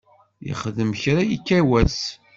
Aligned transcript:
Yexdem 0.47 0.91
kra 1.01 1.21
yekka 1.29 1.59
wass. 1.69 1.99